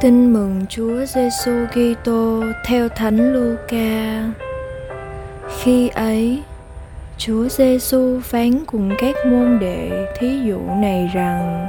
[0.00, 4.24] Tin mừng Chúa Giêsu Kitô theo Thánh Luca.
[5.58, 6.42] Khi ấy,
[7.18, 11.68] Chúa Giêsu phán cùng các môn đệ thí dụ này rằng: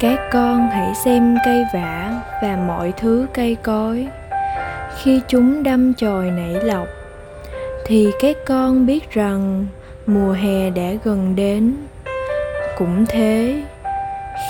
[0.00, 4.06] Các con hãy xem cây vả và mọi thứ cây cối.
[5.02, 6.88] Khi chúng đâm chồi nảy lọc,
[7.86, 9.66] thì các con biết rằng
[10.06, 11.76] mùa hè đã gần đến.
[12.78, 13.62] Cũng thế,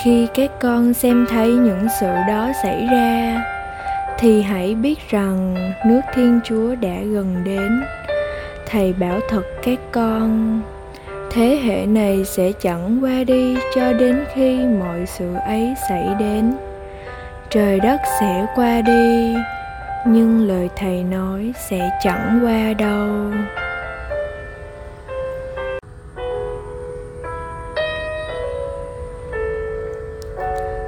[0.03, 3.43] khi các con xem thấy những sự đó xảy ra,
[4.19, 5.55] thì hãy biết rằng
[5.87, 7.83] nước thiên chúa đã gần đến.
[8.67, 10.61] Thầy bảo thật các con,
[11.31, 16.53] thế hệ này sẽ chẳng qua đi cho đến khi mọi sự ấy xảy đến.
[17.51, 19.35] Trời đất sẽ qua đi,
[20.07, 23.33] nhưng lời thầy nói sẽ chẳng qua đâu.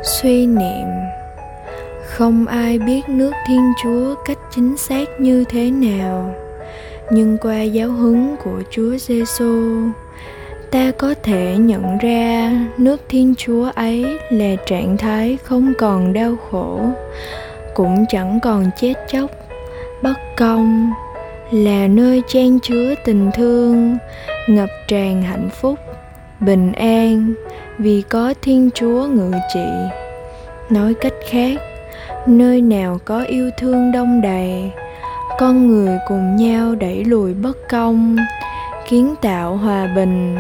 [0.09, 0.89] Suy niệm.
[2.07, 6.35] Không ai biết nước thiên chúa cách chính xác như thế nào,
[7.11, 9.83] nhưng qua giáo huấn của chúa giêsu
[10.71, 16.37] ta có thể nhận ra nước thiên chúa ấy là trạng thái không còn đau
[16.51, 16.81] khổ,
[17.75, 19.31] cũng chẳng còn chết chóc,
[20.03, 20.93] bất công,
[21.51, 23.99] là nơi trang chứa tình thương,
[24.49, 25.79] ngập tràn hạnh phúc
[26.41, 27.33] bình an
[27.79, 29.67] vì có thiên chúa ngự trị.
[30.71, 31.61] Nói cách khác,
[32.27, 34.71] nơi nào có yêu thương đông đầy,
[35.39, 38.17] con người cùng nhau đẩy lùi bất công,
[38.89, 40.37] kiến tạo hòa bình,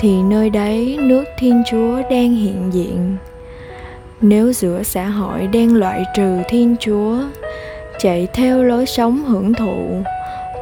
[0.00, 3.16] thì nơi đấy nước thiên chúa đang hiện diện.
[4.20, 7.16] Nếu giữa xã hội đang loại trừ thiên chúa,
[7.98, 10.02] chạy theo lối sống hưởng thụ,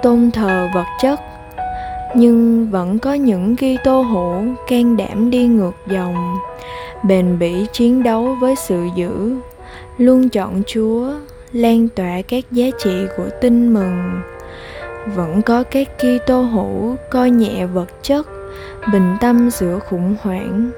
[0.02, 1.20] tôn thờ vật chất
[2.16, 6.36] nhưng vẫn có những Kitô hữu can đảm đi ngược dòng,
[7.04, 9.36] bền bỉ chiến đấu với sự dữ,
[9.98, 11.10] luôn chọn Chúa,
[11.52, 14.20] lan tỏa các giá trị của tin mừng.
[15.14, 18.26] Vẫn có các Kitô hữu coi nhẹ vật chất,
[18.92, 20.70] bình tâm giữa khủng hoảng,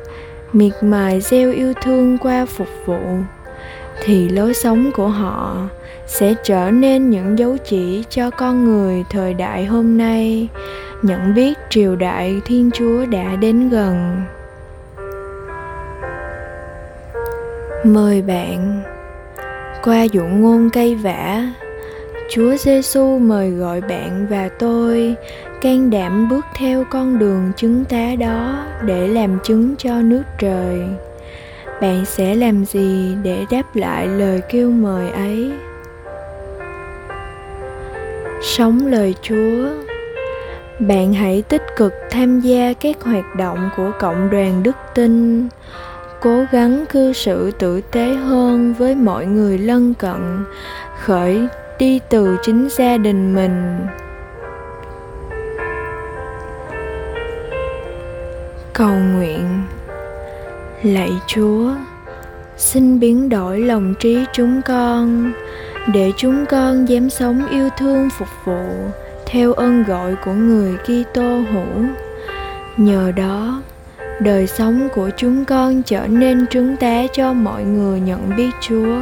[0.53, 3.00] miệt mài gieo yêu thương qua phục vụ
[4.05, 5.69] thì lối sống của họ
[6.06, 10.49] sẽ trở nên những dấu chỉ cho con người thời đại hôm nay
[11.03, 14.22] nhận biết triều đại thiên chúa đã đến gần.
[17.84, 18.82] Mời bạn
[19.84, 21.42] qua dụ ngôn cây vả.
[22.31, 25.14] Chúa giêsu mời gọi bạn và tôi
[25.60, 30.81] can đảm bước theo con đường chứng tá đó để làm chứng cho nước trời.
[31.81, 35.53] Bạn sẽ làm gì để đáp lại lời kêu mời ấy?
[38.42, 39.69] Sống lời chúa
[40.78, 45.49] bạn hãy tích cực tham gia các hoạt động của cộng đoàn đức tin.
[46.21, 50.44] Cố gắng cư xử tử tế hơn với mọi người lân cận.
[51.00, 53.87] Khởi đi từ chính gia đình mình.
[58.72, 59.62] Cầu nguyện.
[60.83, 61.71] Lạy chúa,
[62.56, 65.33] xin biến đổi lòng trí chúng con,
[65.94, 68.61] để chúng con dám sống yêu thương phục vụ
[69.31, 71.84] theo ơn gọi của người Kitô hữu.
[72.77, 73.62] Nhờ đó,
[74.21, 79.00] đời sống của chúng con trở nên trứng tá cho mọi người nhận biết Chúa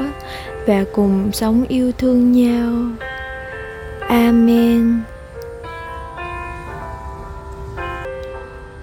[0.66, 2.72] và cùng sống yêu thương nhau.
[4.08, 5.00] Amen.